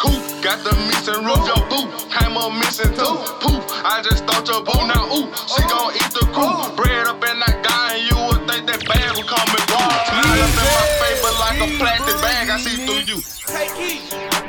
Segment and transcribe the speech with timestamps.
[0.00, 3.20] Coop, got the missing roof, your boo came up missing too.
[3.44, 6.56] Poof, I just thought your boo now ooh, she gon' eat the crew.
[6.72, 9.92] Bread up in that guy and you would think that bag would come and through.
[10.08, 13.20] Smile up in my face, but like a plastic bag, I see through you.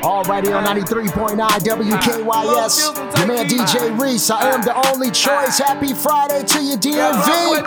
[0.08, 2.74] Alrighty on 93.9 WKYS.
[3.18, 5.60] Your man DJ Reece, I am the only choice.
[5.60, 7.60] Happy Friday to you, DMV.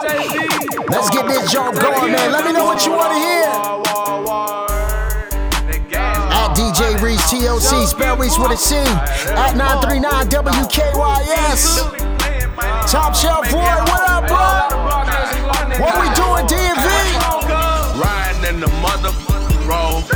[0.89, 2.33] Let's get this joke going, man.
[2.33, 4.74] Let me know what you want to hear.
[6.55, 8.77] At DJ Reece TLC, spell Reece with a C.
[8.77, 11.82] At 939 WKYS.
[12.89, 14.68] Top Shelf Boy, what up, bro?
[15.82, 16.86] What we doing, DMV?
[18.00, 19.11] Riding in the mother
[19.67, 20.14] rover.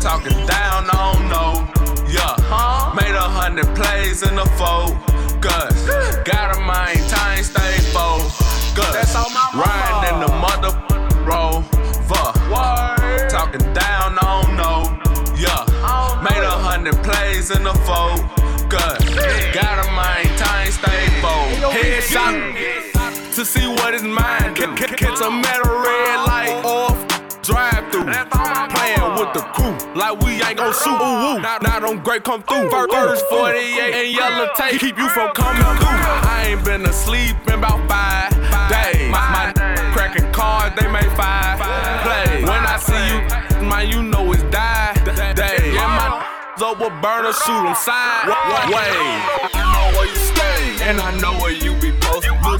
[0.00, 1.64] Talking down, I don't know.
[2.06, 2.36] Yeah.
[2.94, 5.13] Made a hundred plays in the focus.
[25.24, 27.42] Ca- ca- Catch a metal red light off.
[27.42, 30.96] Drive through, playing with the crew like we ain't gon' shoot.
[30.96, 31.40] Ooh, ooh.
[31.40, 32.70] Now, now them great come through.
[32.70, 35.88] First 48 and yellow tape keep you from coming through.
[35.88, 38.30] I ain't been asleep in about five
[38.70, 39.10] days.
[39.10, 39.52] My, my
[39.92, 41.58] cracking cards, they make five
[42.02, 42.42] plays.
[42.44, 44.94] When I see you, man, you know it's die
[45.34, 45.72] day.
[45.74, 46.24] Yeah, my
[46.62, 48.34] up with burner, shoot them sideways.
[49.52, 51.74] I know where you stay, and I know where you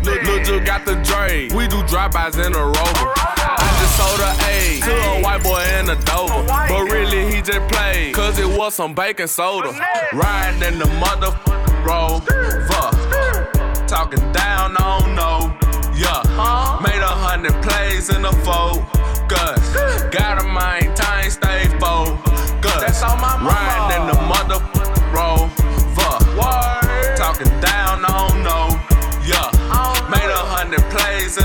[0.05, 1.49] look, look, you got the Dre.
[1.55, 3.13] We do drive-bys in a rover.
[3.17, 6.47] I just sold a A to a white boy in a Dover.
[6.47, 9.73] But really, he just played, cause it was some baking soda.
[10.13, 11.33] Riding in the mother
[11.85, 12.27] rover.
[13.87, 15.65] Talking down, on don't.
[15.97, 16.23] Yeah.
[16.83, 18.64] Made a hundred plays in the focus.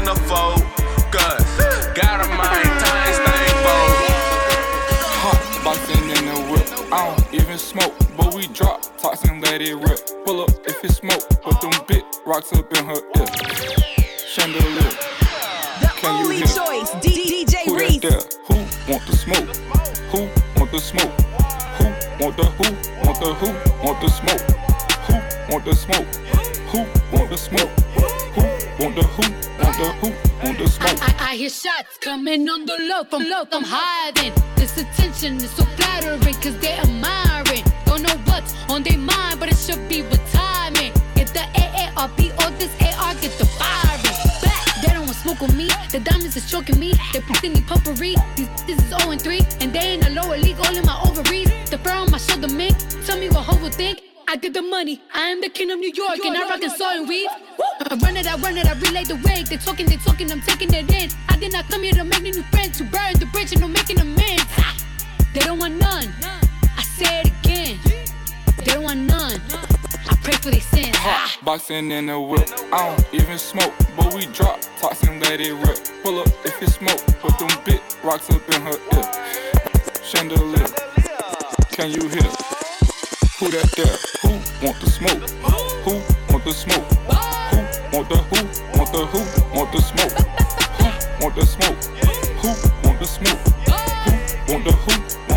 [0.10, 1.46] The focus.
[1.94, 3.14] Got a mind, time,
[3.62, 5.06] focused.
[5.22, 6.66] Hot boxing in the whip.
[6.92, 8.82] I don't even smoke, but we drop
[9.30, 10.00] and let it rip.
[10.26, 13.28] Pull up if it smoke, put them big rocks up in her ear.
[14.26, 14.90] Chandelier,
[15.80, 18.02] The Can only choice, D- DJ who Reece.
[18.48, 18.56] Who
[18.92, 19.56] want the smoke?
[20.10, 20.28] Who
[20.60, 21.14] want the smoke?
[21.78, 21.86] Who
[22.20, 23.06] want the who?
[23.06, 23.86] Want the who?
[23.86, 24.42] Want the smoke?
[25.06, 26.08] Who want the smoke?
[26.72, 26.80] Who
[27.16, 27.70] want the smoke?
[28.34, 29.39] Who want the who?
[31.40, 34.34] Hear shots coming on the low from low, I'm hiding.
[34.58, 37.64] This attention is so flattering, cause they admiring.
[37.86, 40.92] Don't know what's on their mind, but it should be retirement.
[41.16, 44.20] Get the AARP or this AR, get the firing.
[44.44, 45.70] Back, they don't want smoke with me.
[45.94, 46.92] The diamonds is choking me.
[47.14, 48.16] They putting me puffery.
[48.36, 51.00] These this is 0 and 3, and they in the lower league, all in my
[51.08, 51.50] ovaries.
[51.70, 52.74] The fur on my shoulder, man.
[53.06, 54.09] Tell me what hoe will think.
[54.32, 55.02] I get the money.
[55.12, 57.32] I am the king of New York, and I rock and saw and weave.
[57.90, 59.50] I run it, I run it, I relay the wake.
[59.50, 61.10] They talking, they talking, I'm taking it in.
[61.30, 63.68] I did not come here to make new friends, to burn the bridge and no
[63.68, 64.44] making amends.
[64.54, 64.78] Ha!
[65.34, 66.14] They don't want none.
[66.78, 67.80] I say it again.
[68.58, 69.42] They don't want none.
[69.52, 70.96] I pray for their sins.
[70.98, 71.26] Ha!
[71.26, 72.48] Hot boxing in the whip.
[72.72, 75.80] I don't even smoke, but we drop tops and let it rip.
[76.04, 80.04] Pull up if you smoke, put them big rocks up in her ear.
[80.04, 80.68] Chandelier,
[81.72, 82.49] can you hear?
[83.40, 83.98] Who that there?
[84.22, 84.32] Who
[84.66, 85.30] want the smoke?
[85.86, 85.94] Who
[86.30, 86.84] want the smoke?
[86.92, 88.78] Who want the who?
[88.78, 89.58] Want the who?
[89.58, 90.12] Want the smoke?
[90.76, 91.84] Who want the smoke?
[92.42, 92.50] Who
[92.86, 93.40] want the smoke?
[94.46, 95.29] Who want the who?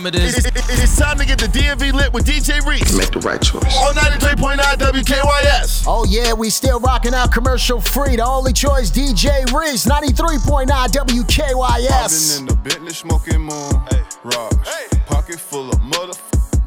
[0.00, 0.46] Know what time it is.
[0.82, 3.76] It's time to get the DMV lit with DJ Reece Make the right choice.
[3.76, 5.84] on 93.9 WKYS.
[5.86, 8.16] Oh yeah, we still rocking out commercial free.
[8.16, 11.60] The only choice, DJ Reece, 93.9 WKYS.
[11.60, 13.72] I Been in the Bentley smoking moon.
[13.90, 14.02] Hey.
[14.24, 14.88] Rocks.
[15.06, 16.14] Pocket full of mother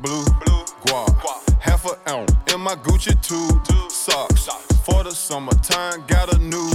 [0.01, 0.25] blue.
[0.45, 0.63] Blue.
[0.85, 1.59] Guap.
[1.59, 3.91] Half a ounce in my Gucci tube.
[3.91, 4.47] Socks.
[4.83, 6.69] For the summertime, got a new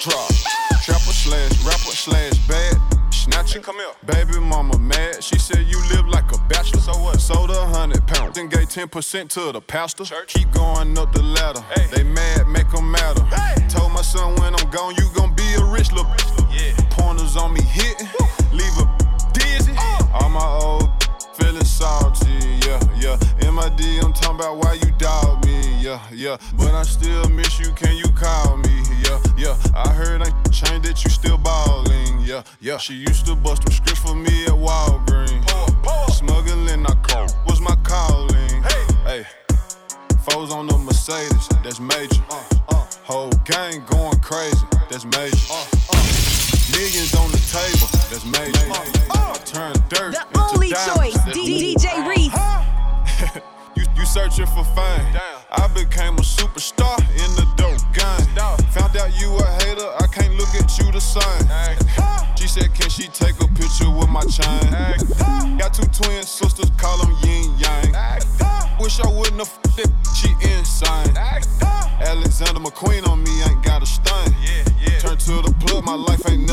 [0.00, 0.30] drop.
[0.82, 2.74] Trapper slash rapper slash bad.
[3.12, 3.60] Snatcher.
[3.60, 3.92] Come here.
[4.06, 4.78] Baby mama
[8.32, 10.04] Then gave 10% to the pastor.
[10.26, 11.62] Keep going up the ladder.
[11.74, 11.86] Hey.
[11.92, 13.22] They mad, make them matter.
[13.68, 16.10] Told my son when I'm gone, you gon' be a rich little
[16.50, 16.72] yeah.
[16.90, 18.08] Pointers on me hitting.
[18.52, 18.86] Leave a
[19.32, 19.74] dizzy.
[20.12, 20.90] All my old
[21.34, 22.30] feeling salty,
[22.66, 23.16] yeah, yeah.
[23.50, 26.36] MID, I'm talking about why you doubt me, yeah, yeah.
[26.56, 29.56] But I still miss you, can you call me, yeah, yeah.
[29.74, 32.76] I heard I changed that you still ballin', yeah, yeah.
[32.76, 35.48] She used to bust them scripts for me at Walgreens.
[36.12, 36.49] Smuggling,
[41.10, 42.22] Mercedes, that's major.
[43.02, 45.36] Whole gang going crazy, that's major.
[46.70, 48.70] Millions on the table, that's major.
[49.10, 50.14] I turn dirt.
[50.14, 51.14] The into only diamonds.
[51.24, 53.42] choice, D- DJ Reece.
[53.76, 55.14] You, you searching for fame.
[55.52, 58.26] I became a superstar in the dope game.
[58.74, 61.46] Found out you a hater, I can't look at you the same.
[62.36, 65.56] She said, Can she take a picture with my chain?
[65.56, 67.94] Got two twin sisters, call them yin yang.
[68.80, 70.59] Wish I wouldn't have f- that, she insane.
[72.70, 74.32] McQueen on me ain't got a stain.
[75.00, 76.46] Turn to the plug, my life ain't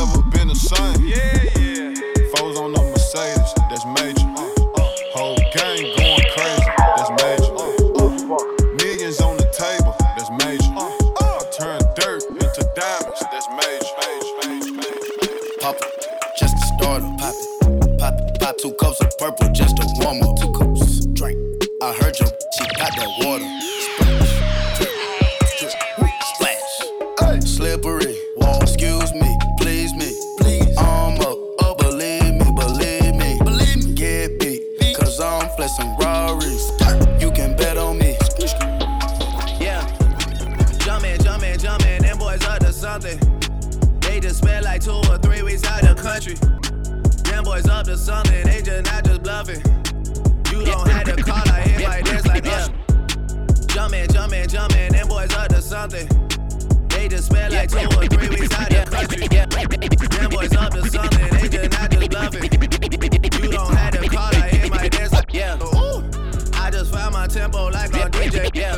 [67.18, 68.54] my tempo like a DJ.
[68.54, 68.76] Yeah.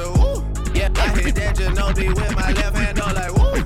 [0.73, 3.59] Yeah, I hit that Ginobili with my left hand, though, like woo.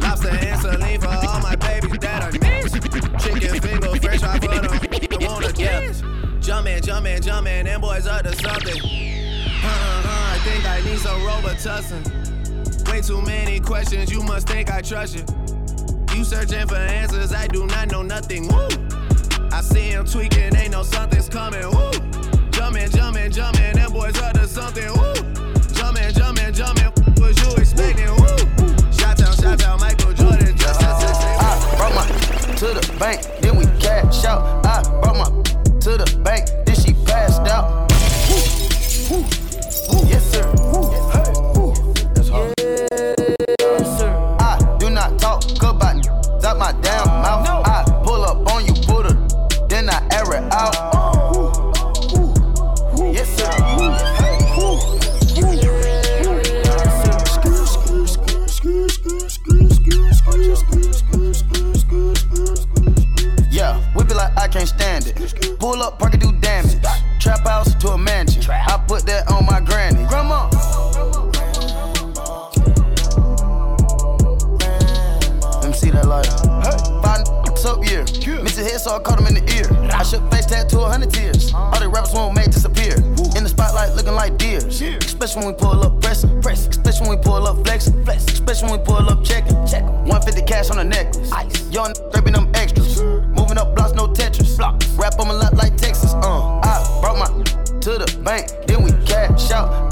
[0.00, 2.72] Lobster and saline for all my babies that I miss.
[3.22, 4.64] Chicken finger, fresh off of them.
[5.12, 6.00] I wanna kiss.
[6.40, 8.80] Jumpin', jumpin', jumpin', them boys up to something.
[8.80, 12.02] Uh-huh, I think I need some Robitussin.
[12.90, 15.24] Way too many questions, you must think I trust you.
[16.16, 18.48] You searching for answers, I do not know nothing.
[18.48, 18.68] Woo!
[19.52, 21.68] I see him tweaking, ain't no something's coming.
[21.68, 22.33] Woo!
[22.64, 24.88] Jumpin', jumpin', jumpin', them boys up to something.
[24.96, 25.12] Woo!
[25.74, 26.90] Jumpin', jumpin', jumpin',
[27.20, 28.08] what you expecting?
[28.16, 28.26] Woo!
[28.90, 32.06] Shout out, shout out, Michael Jordan, just as I brought my
[32.56, 34.64] to the bank, then we cash out.
[34.64, 35.42] I brought my
[35.80, 37.92] to the bank, then she passed out.
[38.30, 38.40] Woo,
[39.10, 39.26] woo,
[39.90, 40.08] woo.
[40.08, 40.50] Yes, sir.
[40.72, 40.88] Woo.
[41.12, 41.74] Hey, woo.
[42.14, 42.54] That's hard.
[42.58, 44.36] Yes, sir.
[44.40, 45.96] I do not talk about
[46.46, 47.66] out my damn mouth.
[47.66, 50.93] I pull up on you, put it, then I air it out.
[53.14, 53.48] Yes, sir.
[54.18, 54.38] Hey,
[63.52, 65.58] Yeah, whip it like I can't stand it.
[65.60, 66.82] Pull up, park it, do damage.
[67.20, 68.42] Trap house to a mansion.
[68.50, 70.04] I put that on my granny.
[70.08, 70.50] Grandma.
[75.60, 76.26] Let me see that light.
[77.00, 78.02] Five n***s up here.
[78.42, 79.70] Missed his head, so I caught him in the ear.
[79.92, 81.54] I shook face tattoo a hundred tears.
[81.54, 82.33] All the rappers won't
[84.04, 84.80] looking like deers.
[84.82, 86.42] Especially when we pull up pressing.
[86.42, 86.68] Press.
[86.68, 88.04] Especially when we pull up flexing.
[88.04, 88.24] Flex.
[88.24, 89.66] Especially when we pull up checking.
[89.66, 89.82] Check.
[89.82, 91.32] 150 cash on the necklace.
[91.32, 91.70] Ice.
[91.70, 93.02] Young grabbing them extras.
[93.02, 94.56] Moving up blocks, no Tetris.
[94.58, 94.82] Block.
[94.96, 96.12] Rap on my lot like Texas.
[96.14, 96.60] Uh.
[96.62, 97.44] I brought my
[97.84, 99.83] to the bank, then we cash out.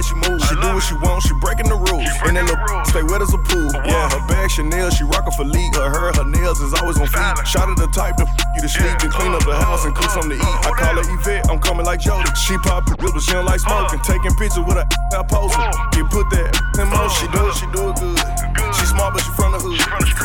[0.00, 0.40] How she move.
[0.48, 2.08] She do what she want, she breaking the rules.
[2.24, 2.56] And then the
[2.88, 3.68] stay wet as a pool.
[3.84, 5.74] Yeah, her bag Chanel, she rockin' for league.
[5.76, 7.44] Her hair, her nails is always on fleek.
[7.44, 9.94] Shot of the type to f you to sleep and clean up the house and
[9.94, 10.58] cook something to eat.
[10.64, 12.28] I call her Yvette, I'm coming like Jody.
[12.34, 14.00] She pop it, but she don't like smoking.
[14.00, 15.60] Taking pictures with her I posing.
[15.92, 16.48] Get put that
[16.80, 17.12] in motion.
[17.20, 18.18] She do it, she do it good.
[18.74, 19.78] She smart, but she from the hood.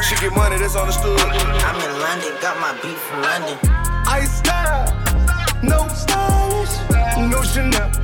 [0.07, 1.19] She get money, that's understood.
[1.19, 3.57] I'm in London, got my beat from London.
[4.07, 4.85] Ice style,
[5.63, 6.77] no stylish,
[7.17, 7.94] no Chanel, Saint Laurent,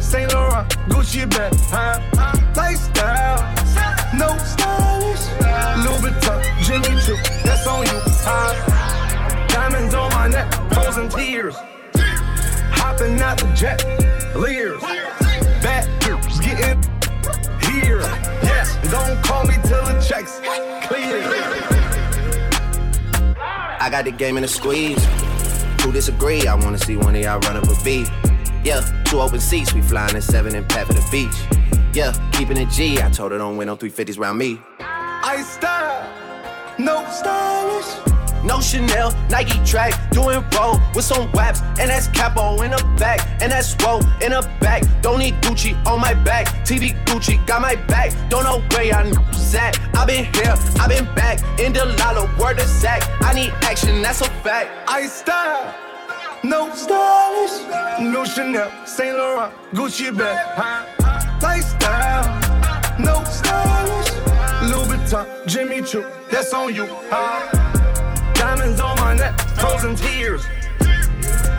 [1.12, 2.00] Gucci bag, huh?
[2.56, 3.44] Lifestyle,
[4.16, 5.28] no stylish,
[5.84, 8.00] Louis Vuitton, Jimmy Choo, that's on you.
[8.24, 9.48] Huh?
[9.50, 11.56] Diamonds on my neck, frozen tears.
[12.72, 13.84] Hopping out the jet,
[14.38, 14.82] leers.
[15.62, 15.86] Back,
[16.40, 16.82] getting
[17.60, 18.00] here.
[18.42, 20.40] Yes, don't call me till the checks
[20.88, 21.22] clear.
[23.82, 25.04] I got the game in a squeeze.
[25.82, 26.48] Who disagree?
[26.48, 28.10] I wanna see one of y'all run up a beat.
[28.64, 31.34] Yeah, two open seats, we flying in seven and pat for the beach.
[31.94, 33.02] Yeah, keeping it G.
[33.02, 34.62] I told her don't win no 350s round me.
[34.80, 36.08] I style,
[36.80, 38.12] no stylish.
[38.44, 43.20] No Chanel, Nike track, doing roll with some waps, and that's capo in the back,
[43.40, 44.84] and that's roll in the back.
[45.02, 48.12] Don't need Gucci on my back, TV Gucci got my back.
[48.30, 49.14] Don't know where I'm
[49.54, 49.80] at.
[49.96, 53.04] I been here, I been back, in the lala, word of sack.
[53.22, 54.72] I need action, that's a fact.
[54.90, 55.76] I style,
[56.44, 57.62] no stylish,
[58.00, 61.40] no Chanel, Saint Laurent, Gucci bag, huh?
[61.42, 62.26] Lifestyle,
[63.00, 64.12] no stylish,
[64.70, 68.34] Louis Vuitton, Jimmy Choo, that's on you, huh?
[68.34, 70.44] Diamonds on my neck, frozen tears.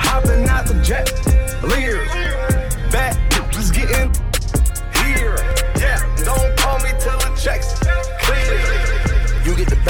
[0.00, 1.10] Hopping out the jet,
[1.62, 2.08] leers.
[2.92, 3.16] Back,
[3.50, 4.10] just getting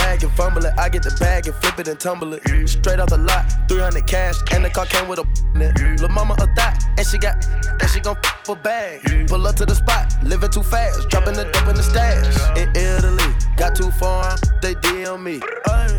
[0.02, 2.42] bag and fumble it, I get the bag and flip it and tumble it.
[2.68, 5.96] Straight off the lot, 300 cash, and the car came with a in.
[5.96, 7.36] Lil' mama a thot, and she got,
[7.80, 9.28] and she gon' f a bag.
[9.28, 12.26] Pull up to the spot, living too fast, dropping the dope in the stash.
[12.58, 15.38] In Italy, got too far, they DM me.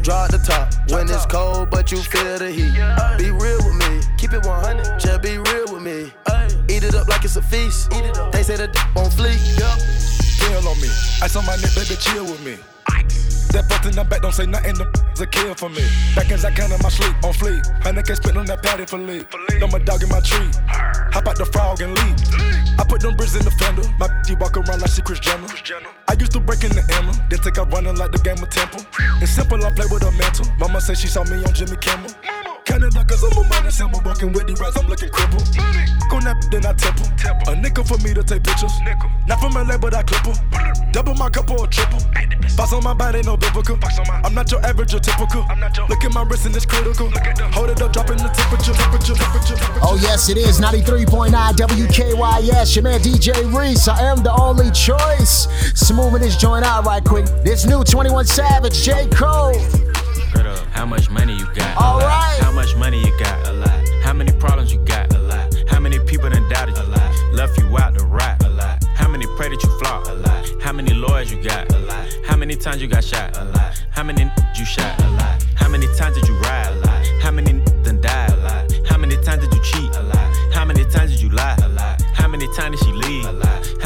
[0.03, 2.75] Draw the top when it's cold, but you feel the heat.
[3.17, 6.11] Be real with me, keep it 100, just be real with me.
[6.69, 7.91] Eat it up like it's a feast.
[8.31, 9.39] They say the d on fleek.
[10.39, 10.89] Kill on me.
[11.21, 12.57] Ice on my neck, baby, chill with me.
[13.53, 14.89] That fucked in the back, don't say nothing, the
[15.21, 15.85] a kill for me.
[16.15, 17.61] Back as I can in my sleep, on fleek.
[17.83, 19.27] Honey can spit on that patty for lead.
[19.61, 20.49] Know my dog in my tree.
[21.13, 22.17] Hop out the frog and leave.
[22.79, 23.85] I put them bricks in the fender.
[23.99, 25.45] My bitch walk around like she Kris Jenner.
[26.09, 28.49] I used to break in the Emma, then take out running like the game of
[28.49, 28.81] Temple.
[29.21, 30.49] It's simple, I play with a mental.
[30.57, 32.09] Mama said she saw me on Jimmy Kimmel.
[32.65, 34.01] Canada, cause I'm a money symbol.
[34.05, 35.43] Walking with the rats, I'm looking crippled.
[36.09, 37.07] Go nap, then I temple.
[37.47, 38.73] A nickel for me to take pictures.
[39.27, 40.91] Not from LA, but I clip her.
[40.91, 41.99] Double my cup or a triple.
[42.55, 43.77] Box on my body, no biblical.
[44.23, 45.45] I'm not your average or typical.
[45.89, 47.09] Look at my wrist and it's critical.
[47.51, 49.81] Hold it up, dropping the temperature, temperature, temperature, temperature.
[49.81, 52.75] Oh, yes, it is 93.9 WKYS.
[52.75, 53.87] Your man DJ Reece.
[53.87, 55.47] I am the only choice.
[55.73, 57.25] Smoothing this joint out right quick.
[57.43, 59.07] This new 21 Savage, J.
[59.09, 59.82] Cole.
[60.83, 61.77] How much money you got?
[61.77, 62.39] All a lot.
[62.41, 63.47] How much money you got?
[63.47, 63.87] A lot.
[64.03, 65.15] How many problems you got?
[65.15, 65.55] A lot.
[65.69, 66.83] How many people done doubted you?
[66.83, 67.33] A lot.
[67.33, 68.43] Left you out to rot?
[68.43, 68.83] A lot.
[68.93, 70.07] How many pray that you flop?
[70.07, 70.61] A lot.
[70.61, 71.73] How many lawyers you got?
[71.73, 72.05] A lot.
[72.25, 73.37] How many times you got shot?
[73.37, 73.81] A lot.
[73.91, 74.99] How many you shot?
[74.99, 75.45] A lot.
[75.55, 76.67] How many times did you ride?
[76.73, 77.07] A lot.
[77.21, 78.31] How many done died?
[78.31, 78.73] A lot.
[78.85, 79.95] How many times did you cheat?
[79.95, 80.35] A lot.
[80.51, 81.55] How many times did you lie?
[81.63, 82.01] A lot.
[82.13, 82.92] How many times did she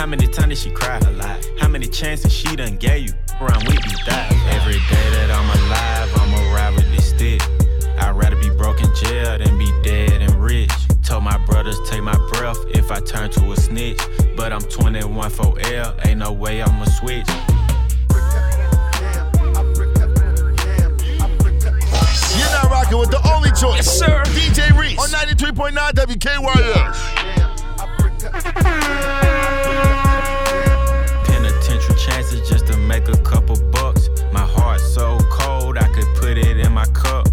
[0.08, 0.98] many times did she cry?
[0.98, 1.46] A lot.
[1.60, 3.14] How many chances she done gave you?
[3.42, 4.30] Around with you die.
[4.52, 7.42] Every day that I'm alive, I'ma ride with this stick.
[8.00, 10.72] I'd rather be broke in jail than be dead and rich.
[11.04, 14.00] Told my brothers take my breath if I turn to a snitch.
[14.36, 17.28] But I'm 21 for L, ain't no way I'ma switch.
[22.38, 23.86] You're not rocking with the only choice.
[23.86, 24.24] Yes, sir.
[24.28, 27.27] DJ Reece on 93.9 WKYS.
[32.88, 34.10] Make a couple bucks.
[34.32, 37.28] My heart so cold, I could put it in my cup.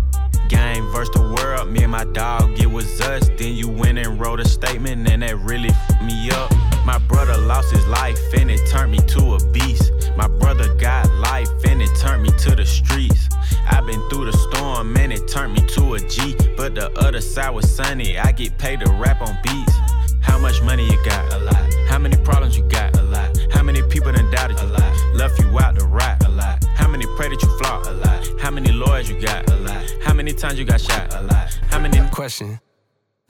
[0.48, 3.30] Game versus the world, me and my dog, it was us.
[3.38, 6.52] Then you went and wrote a statement, and that really f me up.
[6.84, 9.92] My brother lost his life, and it turned me to a beast.
[10.16, 13.28] My brother got life, and it turned me to the streets.
[13.66, 16.36] I've been through the storm, and it turned me to a G.
[16.56, 19.72] But the other side was sunny, I get paid to rap on beats.
[20.20, 21.32] How much money you got?
[21.32, 21.74] A lot.
[21.88, 22.96] How many problems you got?
[22.98, 23.33] A lot.
[23.64, 24.66] How many people done doubted you?
[24.66, 25.14] A lot.
[25.14, 26.22] Left you out to rot?
[26.26, 26.62] A lot.
[26.76, 27.86] How many pray that you flop?
[27.86, 28.38] A lot.
[28.38, 29.48] How many lawyers you got?
[29.48, 29.82] A lot.
[30.02, 31.14] How many times you got shot?
[31.14, 31.58] A lot.
[31.70, 32.60] How many Question.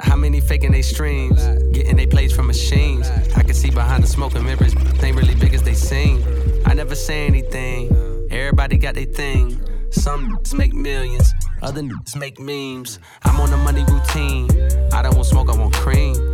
[0.00, 1.41] How many faking they streams?
[1.71, 3.09] Getting they plays from machines.
[3.37, 4.75] I can see behind the smoke and mirrors.
[4.75, 6.25] They ain't really big as they seem.
[6.67, 7.95] I never say anything.
[8.33, 9.64] Everybody got their thing.
[9.93, 12.99] Some make millions, other make memes.
[13.23, 14.50] I'm on a money routine.
[14.93, 16.34] I don't want smoke, I want cream.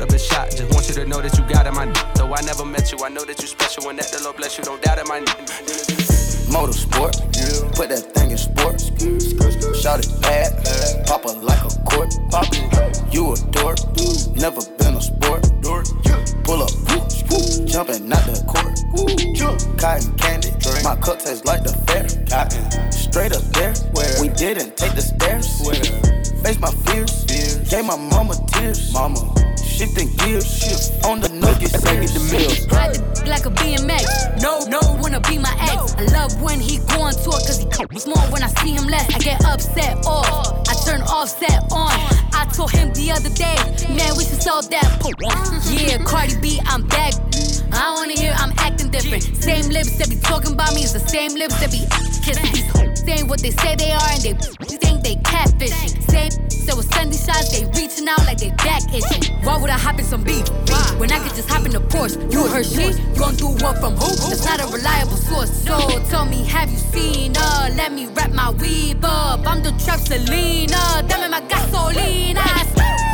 [0.00, 0.50] up his shot.
[0.50, 2.98] Just want you to know that you got it, my Though I never met you,
[3.04, 3.88] I know that you special.
[3.88, 5.20] And that the Lord bless you, don't doubt it, my
[6.48, 7.12] Motorsport,
[7.76, 8.88] put that thing in sports.
[9.80, 12.10] Shout it bad, pop a Papa like a court.
[12.30, 12.56] Papa,
[13.12, 13.78] you a dork.
[14.34, 15.44] Never been a sport.
[16.44, 16.72] Pull up,
[17.68, 18.74] jumping out the court.
[19.78, 20.50] Cotton candy,
[20.82, 22.08] my cup tastes like the fair.
[22.26, 23.74] Cotton, straight up there.
[23.92, 25.60] Where we didn't take the stairs.
[25.60, 25.76] Where?
[26.42, 27.24] Face my fears.
[27.68, 28.92] Gave my mama tears.
[28.94, 29.20] Mama
[29.78, 30.44] shifting gears.
[30.58, 32.66] Shift on the nuggets, say get the meals.
[32.72, 34.42] Ride the like a BMX.
[34.42, 35.94] No, no, wanna be my ex.
[35.94, 38.86] I love when he go on tour, cause he comes more when I see him
[38.86, 39.06] less.
[39.14, 41.94] I get upset off, I turn offset on.
[42.34, 43.54] I told him the other day,
[43.94, 44.98] man, we should sell that.
[44.98, 45.14] po-
[45.70, 47.14] Yeah, Cardi B, I'm back.
[47.78, 49.22] I wanna hear I'm acting different.
[49.36, 51.86] Same lips that be talking about me is the same lips that be
[52.26, 53.04] kissing these.
[53.04, 54.34] Saying what they say they are and they
[54.82, 56.02] think they catfishing.
[56.10, 59.32] Same so with Sunday shots, they reaching out like they back itching.
[59.42, 60.46] Why would I hop in some beef?
[60.98, 62.98] When I could just hop in the Porsche, you heard shit.
[62.98, 64.10] You gon' do what from who?
[64.28, 65.50] That's not a reliable source.
[65.64, 65.78] So
[66.10, 67.70] tell me, have you seen her?
[67.74, 69.46] Let me wrap my weave up.
[69.46, 71.08] I'm the trap Selena.
[71.08, 72.44] Dame my gasolina.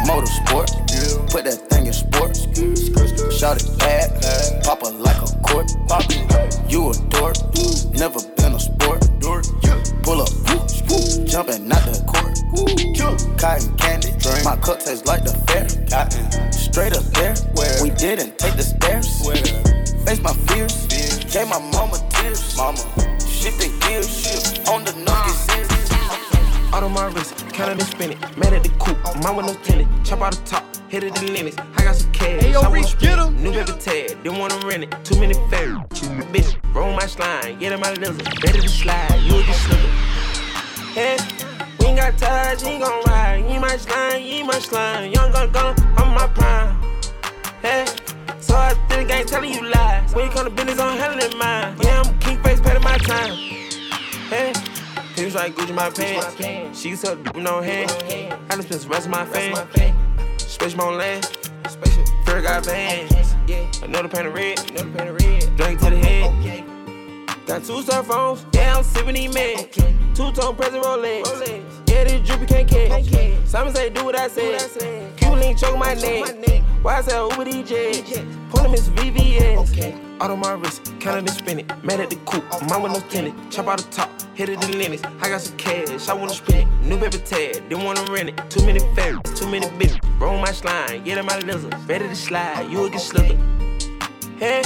[0.09, 2.49] Motorsport, put that thing in sports.
[3.45, 5.71] Shout it bad, Papa like a court.
[5.87, 7.37] Papa, you a dork,
[7.93, 9.07] never been a sport.
[10.03, 10.31] Pull up,
[11.29, 12.41] jumping out the court.
[13.37, 14.13] Cotton candy,
[14.45, 15.69] my cup tastes like the fair.
[16.53, 17.35] Straight up there,
[17.83, 19.21] we didn't take the stairs.
[20.07, 20.87] Face my fears,
[21.31, 22.57] gave my mama tears.
[22.57, 22.81] Mama,
[23.29, 25.54] shifting gears, on the nuggets.
[26.75, 28.37] Out on my wrist, counted and spin it.
[28.37, 29.88] Mad at the coupe, mine with no tenant.
[30.04, 31.57] Chop out the top, hit it the limits.
[31.57, 32.43] I got some cash.
[32.43, 33.16] Hey, yo, I spend get.
[33.16, 33.40] 'em.
[33.40, 35.04] New baby tag, didn't wanna rent it.
[35.04, 35.78] Too many fairies.
[35.95, 38.25] Too many bitch, roll my slime, get in my lizard.
[38.43, 39.87] Better to slide, you get slipped.
[40.99, 41.16] Hey,
[41.78, 43.45] we ain't got ties, he ain't gon' ride.
[43.49, 45.12] You my slime, you ain't my slime.
[45.12, 46.75] Young gun gun, I'm my prime.
[47.62, 47.87] Hey,
[48.40, 50.12] so I think I ain't telling you lies.
[50.12, 50.50] When you come to
[55.35, 56.81] was like Gucci my pants.
[56.81, 57.91] She used to with no hand.
[58.50, 59.57] I just spent the rest of my fame.
[60.38, 61.27] Space my land.
[62.25, 63.35] Fear got vans.
[63.83, 64.57] Another pan of red.
[65.57, 67.47] Drink to the head.
[67.47, 68.47] Got two cell phones.
[68.53, 69.75] Yeah, I'm sipping these meds.
[70.14, 71.27] Two tone present Rolex.
[71.88, 73.49] Yeah, this drippy can't catch.
[73.49, 75.16] Simon say do what I said.
[75.16, 76.62] Q link choke my neck.
[76.83, 78.51] Why I say Uber DJ?
[78.51, 80.20] Pull him his VVS.
[80.20, 81.85] Out on my wrist, counted and spin it.
[81.85, 83.35] Mad at the coupe, mine with no tenant.
[83.53, 85.03] Chop out the top, hit it the limits.
[85.21, 86.87] I got some cash, I wanna spend it.
[86.88, 88.37] New paper tag, didn't wanna rent it.
[88.49, 90.01] Too many fairies, too many bitches.
[90.19, 91.75] Roll my slime, get in my lizard.
[91.87, 93.38] Ready to slide, you will get slithered.
[94.38, 94.62] Hey,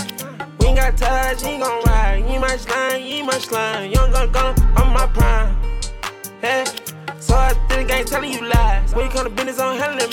[0.60, 2.22] we ain't got you ain't gon' ride.
[2.24, 3.90] Ain't my slime, ain't my slime.
[3.90, 5.56] Young gun gun, I'm my prime.
[6.40, 6.64] Hey,
[7.18, 8.94] so I think I ain't telling you lies.
[8.94, 10.07] When you come to business, I'm handling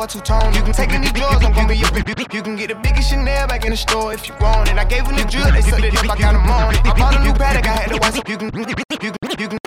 [0.00, 0.54] I two tone.
[0.54, 1.92] You can take any drugs, I'm gonna be your
[2.32, 4.78] You can get the biggest Chanel back in the store if you want it.
[4.80, 6.72] I gave them the drill, they sucked it up, I got them on.
[6.72, 9.58] I bought a new paddock, I had white, so you can, you can, you can,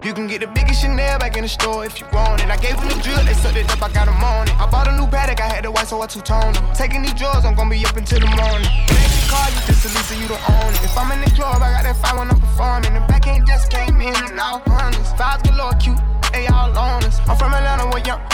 [0.00, 2.48] you can get the biggest Chanel back in the store if you want it.
[2.48, 4.56] I gave them the drill, they sucked it up, I got them on it.
[4.56, 6.56] I bought a new paddock, I had the white, so I two tone.
[6.72, 8.72] Taking these drugs, I'm gonna be up until the morning.
[8.88, 10.80] Next call you just to Lisa, you don't own it.
[10.80, 12.96] If I'm in the club, I got that five when I'm performing.
[12.96, 15.12] The back end just came in and out honest.
[15.20, 16.00] Fives galore cute,
[16.32, 17.20] they all on us.
[17.28, 18.24] I'm from Atlanta where young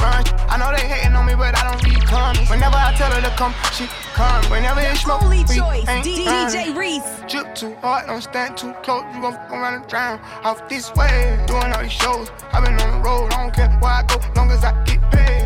[0.00, 2.50] I know they hating on me, but I don't read comments.
[2.50, 4.44] Whenever I tell her to come, she come.
[4.50, 6.24] Whenever it's smoke, Only we choice, ain't D-.
[6.24, 7.02] DJ Reece.
[7.28, 9.04] Drip too hard, don't stand too close.
[9.14, 10.20] You gon' fuck around and drown.
[10.44, 12.30] Off this way, doing all these shows.
[12.52, 15.00] i been on the road, I don't care where I go, long as I get
[15.10, 15.37] paid.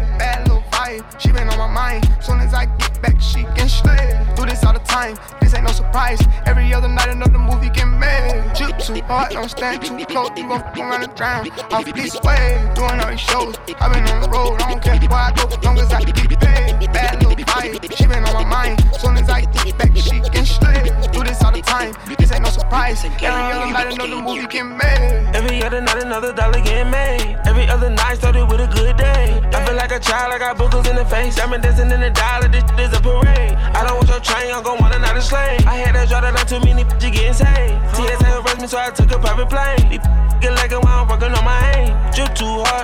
[0.92, 2.08] Vibe, she been on my mind.
[2.20, 4.26] Soon as I get back, she can slay.
[4.36, 6.20] Do this all the time, this ain't no surprise.
[6.46, 8.52] Every other night, another movie get made.
[8.56, 10.30] Drip too hard, don't stand too close.
[10.36, 11.50] You gon' fuck around and drown.
[11.72, 13.56] Off this way, doing all these shows.
[13.80, 16.16] i been on the road, I don't care where I go, long as I get
[16.16, 16.92] paid.
[16.92, 18.84] Bad little vibe, she been on my mind.
[18.98, 20.82] Soon as I get back, she can slay.
[21.12, 23.04] Do this all the time, this ain't no surprise.
[23.04, 25.30] Every other night, another movie get made.
[25.34, 27.36] Every other night, another dollar getting made.
[27.46, 29.40] Every other night started with a good day.
[29.52, 31.38] I feel like a child, I got boogers in the face.
[31.38, 33.54] I'm dancing in the dollar, this shit is a parade.
[33.74, 35.66] I don't want your train, I'm gon' want another slave.
[35.66, 37.96] I had to draw that too many bitches getting saved.
[37.96, 40.00] TSA arrest me, so I took a private plane.
[40.40, 42.12] Get like I'm working on my aim.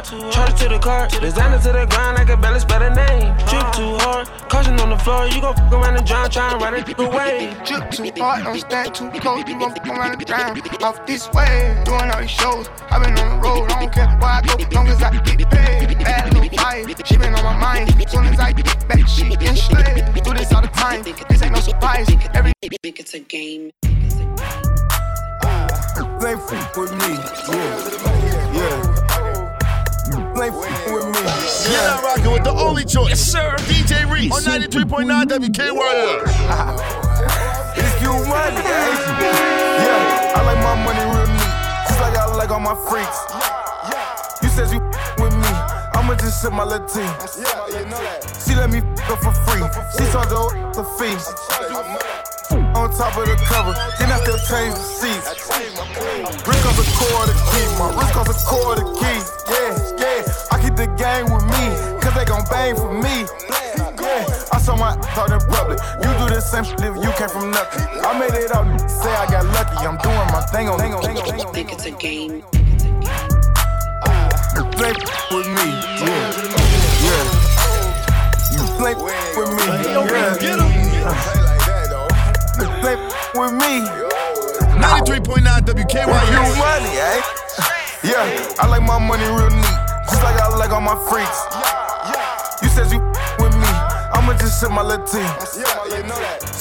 [0.06, 1.08] Hard, charge to the car.
[1.08, 3.34] Designer to the ground, I can barely spell the name.
[3.48, 5.26] Drip too hard, caution on the floor.
[5.26, 7.56] You gon' fuck around and drown, try and ride it away.
[7.64, 9.46] Drip too hard, don't stand too close.
[9.48, 10.60] You gon' fuck around and drown.
[10.82, 12.68] Off this way, doing all these shows.
[12.90, 15.50] i been on the road, I don't care where I go, long as I get
[15.50, 15.98] paid.
[15.98, 18.08] Bad little vibe, she been on my mind.
[18.08, 20.04] Soon as I get back, she can slay.
[20.22, 22.08] Do this all the time, this ain't no spice.
[22.34, 23.70] Every Think it's a game.
[26.20, 27.14] Play f- with me,
[27.48, 28.27] yeah, yeah.
[30.38, 31.18] Play f- with me,
[31.66, 33.08] You're not rocking with the only choice.
[33.08, 33.56] Yes, sir.
[33.66, 36.22] DJ Reece on 93.9 WKYS.
[37.76, 42.60] If you money, yeah, I like my money real neat, just like I like all
[42.60, 43.18] my freaks.
[44.40, 44.80] You said you
[45.20, 45.52] with me,
[45.94, 47.10] I'ma just sip my little Latin.
[48.46, 49.62] She let me f her for free.
[49.98, 50.38] She told the
[50.76, 52.27] the fee.
[52.50, 55.28] On top of the cover, then I still change the seats.
[56.46, 59.20] Wrist costs a quarter key, my wrist costs a quarter key.
[59.52, 61.64] Yeah, yeah, I keep the gang with me,
[62.00, 63.26] cause they gon' bang for me.
[64.00, 65.78] Yeah, I saw my thought in public.
[66.00, 67.84] You do the same shit if you came from nothing.
[68.00, 69.84] I made it out, say I got lucky.
[69.84, 71.52] I'm doing my thing on, thing on, thing on, thing on.
[71.52, 72.42] Think it's a game.
[74.78, 74.94] Play
[75.32, 75.68] with me,
[76.00, 76.32] yeah,
[77.04, 77.28] yeah.
[78.78, 79.64] Play with me,
[81.02, 81.37] yeah.
[82.80, 82.96] Play
[83.34, 83.82] with me.
[84.78, 86.30] 93.9 WKYS.
[86.30, 87.22] You money, eh?
[88.04, 91.42] Yeah, I like my money real neat, just like I like all my freaks.
[92.62, 93.02] You said you
[93.42, 93.70] with me,
[94.14, 95.26] I'ma just sip my little Latin.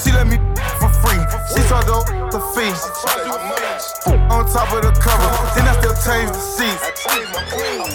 [0.02, 0.36] She let me
[0.82, 1.22] for free.
[1.54, 2.02] She saw the
[2.34, 2.74] the fee.
[4.34, 6.82] On top of the cover, then I still change the seats.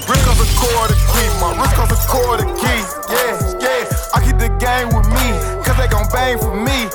[0.07, 2.79] Wrist costs a quarter key, my wrist costs a quarter key.
[3.11, 5.27] Yeah, yeah, I keep the gang with me,
[5.67, 6.87] cause they gon' bang for me.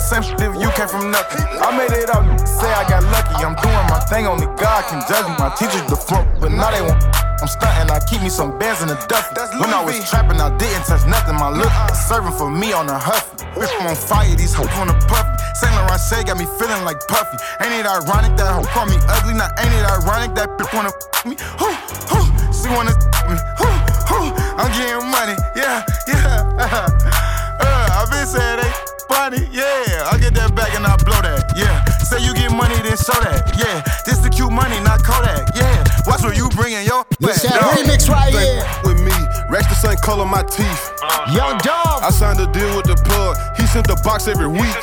[0.00, 1.44] The same shit if you came from nothing.
[1.60, 3.36] I made it out, say I got lucky.
[3.44, 5.36] I'm doing my thing, only God can judge me.
[5.36, 6.96] My teachers the front, but now they won't.
[7.40, 9.36] I'm stunting, I keep me some bands in the duffel.
[9.60, 11.36] When I was trapping, I didn't touch nothing.
[11.36, 11.72] My look
[12.08, 13.28] serving for me on the huff.
[13.56, 15.36] If I'm on fire, these hoes on the puffy.
[15.60, 17.36] Saint Laurent Shea got me feeling like Puffy.
[17.60, 19.36] Ain't it ironic that hoe call me ugly?
[19.36, 21.36] Now ain't it ironic that bitch wanna f me?
[21.60, 21.68] Who,
[22.08, 22.20] who,
[22.52, 23.36] she wanna f me?
[23.60, 23.68] Who,
[24.08, 24.20] who,
[24.56, 26.48] I'm getting money, yeah, yeah.
[27.60, 30.06] uh, I been saying they yeah.
[30.10, 31.82] I get that back and I blow that, yeah.
[32.06, 33.82] Say you get money, then show that, yeah.
[34.06, 35.84] This the cute money, not Kodak, yeah.
[36.06, 37.74] Watch what you bringing your This that dog.
[37.74, 38.62] remix right here.
[38.84, 39.14] With me,
[39.50, 40.90] Rex the same color my teeth.
[41.02, 41.34] Uh-huh.
[41.34, 42.02] Young Dog.
[42.02, 43.36] I signed a deal with the plug.
[43.58, 44.74] He sent the box every week.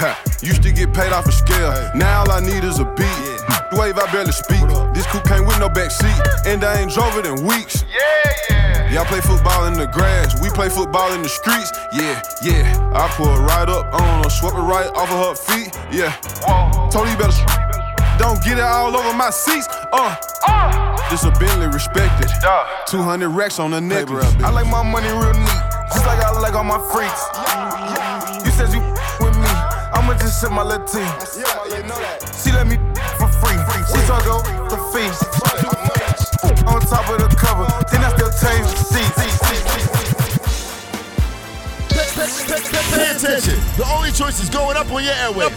[0.00, 1.72] Ha, Used to get paid off a scale.
[1.94, 3.20] Now all I need is a beat.
[3.76, 4.60] Wave, I barely speak.
[4.92, 7.84] This coupe came with no back seat, and I ain't drove it in weeks.
[8.92, 11.72] Y'all play football in the grass, we play football in the streets.
[11.94, 12.92] Yeah, yeah.
[12.92, 15.72] I pull it right up on her, swept it right off of her feet.
[15.90, 16.12] Yeah.
[16.92, 17.32] Told you better.
[18.20, 19.66] Don't get it all over my seats.
[19.96, 20.14] Uh.
[20.46, 21.08] uh.
[21.08, 22.28] This a Bentley respected.
[22.86, 24.28] 200 racks on the necklace.
[24.44, 27.24] I like my money real neat, just like I like all my freaks.
[28.44, 28.84] You said you
[29.24, 29.48] with me,
[29.96, 31.08] I'ma just sip my Latin.
[31.32, 32.76] She let me
[33.16, 33.56] for free.
[33.88, 34.36] She saw the
[34.68, 35.08] the fee.
[36.66, 38.81] On top of the cover, then I still change
[42.32, 43.58] Pay attention.
[43.76, 45.56] The only choice is going up on your airwaves.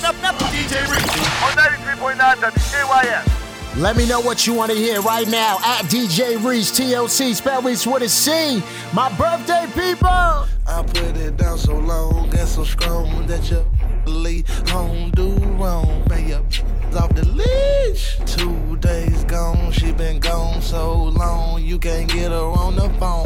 [0.52, 3.46] DJ Reece on 93.9 WKYS.
[3.78, 7.62] Let me know what you want to hear right now at DJ Reece, TLC, spell
[7.62, 8.64] Reece with a C.
[8.94, 10.08] My birthday, people.
[10.08, 13.66] I put it down so long and so strong that you
[14.06, 16.04] leave home do wrong.
[16.10, 16.46] Pay up
[16.96, 18.18] off the leash.
[18.26, 21.62] Two days gone, she been gone so long.
[21.62, 23.25] You can't get her on the phone,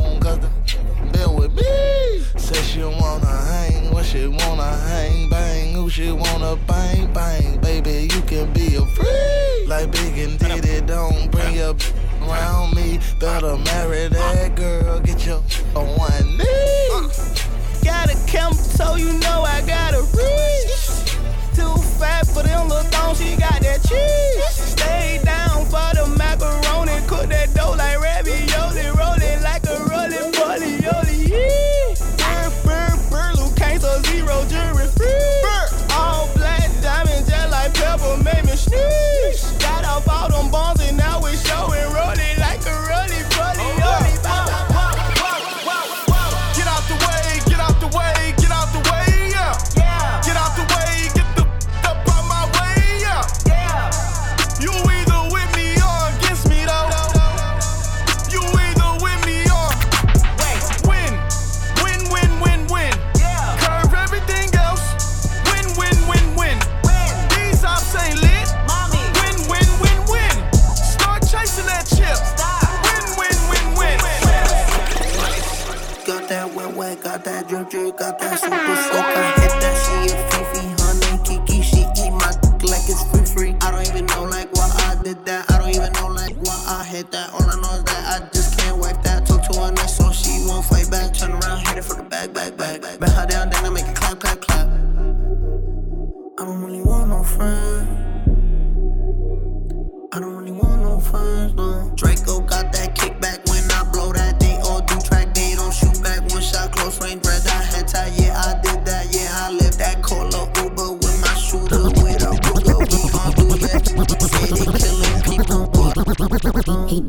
[4.19, 5.73] she wanna hang, bang.
[5.73, 7.58] Who she wanna bang, bang.
[7.62, 9.65] Baby, you can be a free.
[9.65, 11.75] Like Big and Diddy, don't bring your
[12.23, 12.99] around me.
[13.19, 15.41] Better marry that girl, get your
[15.75, 16.89] on one knee.
[16.93, 17.08] Uh.
[17.84, 21.15] Got a camera, so you know I got a reach.
[21.55, 24.79] Too fat for them little thongs, she got that cheese.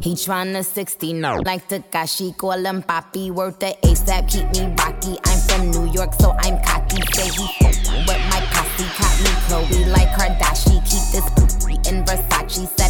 [0.08, 1.36] Tryna 60 no.
[1.44, 3.30] Like Takashi, call him Papi.
[3.30, 5.18] Worth the ASAP, keep me rocky.
[5.24, 7.02] I'm from New York, so I'm cocky.
[7.12, 7.46] Say he
[8.08, 8.84] with my posse.
[8.96, 10.80] Caught me Chloe like Kardashian.
[10.88, 11.50] Keep this
[11.90, 12.66] in Versace.
[12.76, 12.89] Said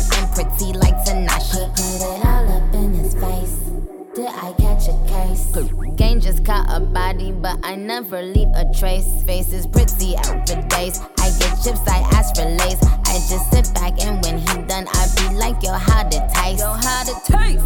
[7.20, 9.22] a body, but I never leave a trace.
[9.24, 11.00] Face is pretty out for days.
[11.18, 12.82] I get chips, I ask for lace.
[13.06, 16.60] I just sit back and when he done, I be like, yo, how to taste?
[16.60, 17.64] Yo, how to taste?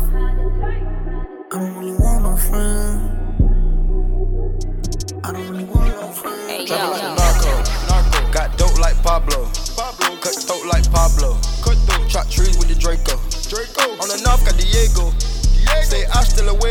[1.52, 3.20] I don't really want no friend.
[5.24, 6.50] I don't really want no friend.
[6.50, 8.32] Hey, Trapping like a narco, narco.
[8.32, 10.16] Got dope like Pablo, Pablo.
[10.20, 12.08] Cut throat like Pablo, cut throat.
[12.08, 13.16] Chop trees with the Draco,
[13.48, 13.92] Draco.
[14.02, 15.82] On the north got Diego, Diego.
[15.84, 16.63] Say hasta luego, we'll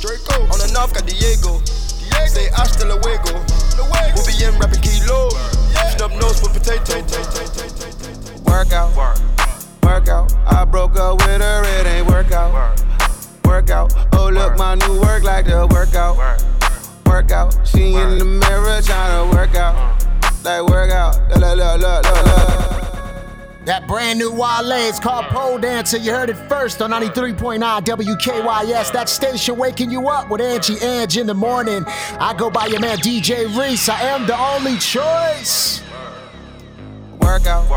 [0.00, 0.52] Draco, Draco.
[0.52, 2.26] On the north got Diego, Diego.
[2.26, 4.14] Say hasta luego, luego.
[4.14, 5.30] We'll be in rapping kilo.
[5.96, 7.02] Snub nose with potato.
[8.44, 8.94] Workout,
[9.82, 10.32] workout.
[10.46, 12.78] I broke up with her, it ain't workout.
[13.44, 13.92] Workout.
[14.12, 16.16] Oh look, my new work like the workout.
[17.04, 17.56] Workout.
[17.66, 19.74] She in the mirror trying to work out.
[19.74, 20.30] Uh.
[20.44, 21.18] Like workout.
[21.30, 22.77] Look, look, look, look, look.
[23.68, 25.98] That brand new Wale, it's called Pole Dancer.
[25.98, 28.92] You heard it first on 93.9 WKYS.
[28.92, 31.84] That station waking you up with Angie Ange in the morning.
[32.18, 33.90] I go by your man DJ Reece.
[33.90, 35.82] I am the only choice.
[37.20, 37.68] Workout,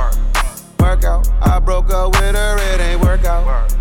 [0.80, 1.28] workout.
[1.42, 3.76] I broke up with her, it ain't workout.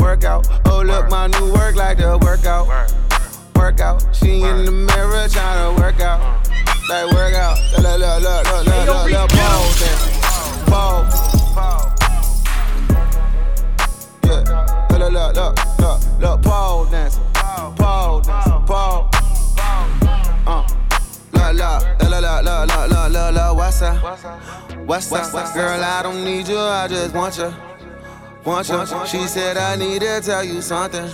[0.00, 0.48] Workout.
[0.66, 2.66] Oh look, my new work like the workout.
[3.54, 4.04] Workout.
[4.12, 6.48] She in the mirror trying to work out.
[6.88, 7.58] Like workout.
[7.78, 10.20] Look, look, look, look, look, look, look, pole dancing.
[10.66, 11.33] Pole.
[11.56, 11.70] Yeah.
[14.90, 17.22] Look, look, look, look, look, pole dancing.
[17.76, 18.62] Pole dancing.
[18.66, 19.08] Pole.
[20.46, 20.66] Uh.
[21.32, 24.02] Look, look, look, look, look, look, look, look, look, what's up?
[24.86, 25.54] What's up?
[25.54, 27.54] Girl, I don't need you, I just want you.
[28.44, 29.06] Want you.
[29.06, 31.08] She said I need to tell you something.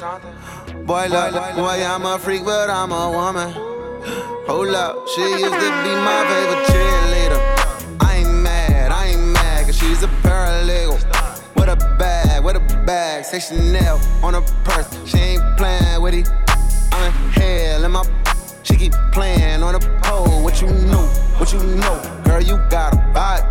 [0.87, 3.53] Boy, look, boy, I'm a freak, but I'm a woman.
[4.47, 7.00] Hold up, she used to be my favorite cheerleader.
[9.91, 10.99] She's a paralegal.
[11.57, 14.89] With a bag, with a bag, say Chanel on her purse.
[15.05, 16.31] She ain't playing with it.
[16.93, 18.03] I'm in hell in my.
[18.63, 20.43] She keep playing on the pole.
[20.43, 21.07] What you know?
[21.39, 22.23] What you know?
[22.25, 23.45] Girl, you got a vibe.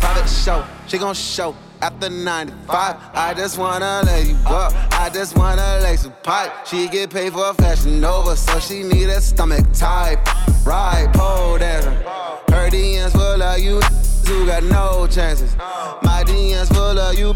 [0.00, 2.96] Private show, she gon' show after 95.
[3.14, 4.72] I just wanna let you up.
[4.92, 6.66] I just wanna lace a pipe.
[6.66, 10.20] She get paid for a fashion over, so she need a stomach type.
[10.66, 11.90] Right, pole dancer.
[12.50, 13.80] Her DMs full of you
[14.28, 15.56] who got no chances.
[15.56, 17.30] My DMs full of you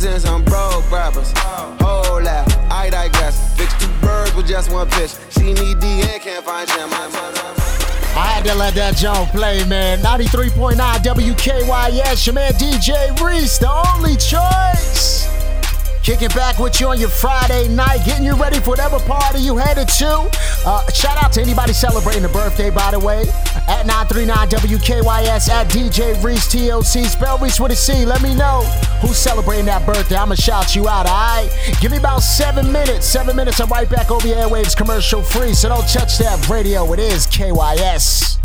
[0.08, 1.32] and some broke rappers.
[1.36, 3.56] Whole lot, I digress.
[3.56, 5.12] Fix two birds with just one pitch.
[5.30, 6.88] She need DN, can't find Jim.
[6.90, 9.98] I had to let that jump play, man.
[9.98, 15.27] 93.9 WKYS, your man DJ Reece, the only choice.
[16.08, 19.58] Kicking back with you on your Friday night, getting you ready for whatever party you
[19.58, 20.30] headed to.
[20.64, 23.28] Uh, shout out to anybody celebrating a birthday, by the way.
[23.68, 27.04] At 939 WKYS, at DJ Reece TLC.
[27.04, 28.06] Spell Reece with a C.
[28.06, 28.62] Let me know
[29.02, 30.16] who's celebrating that birthday.
[30.16, 31.52] I'ma shout you out, alright?
[31.82, 33.06] Give me about seven minutes.
[33.06, 35.52] Seven minutes, I'm right back over the airwaves commercial free.
[35.52, 36.90] So don't touch that radio.
[36.94, 38.37] It is KYS.